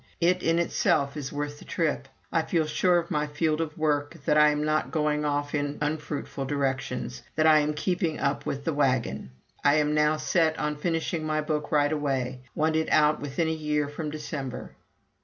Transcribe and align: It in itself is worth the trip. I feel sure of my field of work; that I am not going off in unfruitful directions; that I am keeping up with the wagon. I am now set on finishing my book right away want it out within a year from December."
It 0.19 0.41
in 0.41 0.57
itself 0.57 1.15
is 1.15 1.31
worth 1.31 1.59
the 1.59 1.65
trip. 1.65 2.07
I 2.31 2.41
feel 2.41 2.65
sure 2.65 2.97
of 2.97 3.11
my 3.11 3.27
field 3.27 3.61
of 3.61 3.77
work; 3.77 4.15
that 4.25 4.35
I 4.35 4.49
am 4.49 4.63
not 4.65 4.89
going 4.89 5.25
off 5.25 5.53
in 5.53 5.77
unfruitful 5.79 6.45
directions; 6.45 7.21
that 7.35 7.45
I 7.45 7.59
am 7.59 7.75
keeping 7.75 8.17
up 8.19 8.43
with 8.43 8.63
the 8.65 8.73
wagon. 8.73 9.29
I 9.63 9.75
am 9.75 9.93
now 9.93 10.17
set 10.17 10.57
on 10.57 10.77
finishing 10.77 11.23
my 11.23 11.41
book 11.41 11.71
right 11.71 11.91
away 11.91 12.41
want 12.55 12.75
it 12.77 12.89
out 12.91 13.19
within 13.21 13.47
a 13.47 13.51
year 13.53 13.87
from 13.87 14.09
December." 14.09 14.73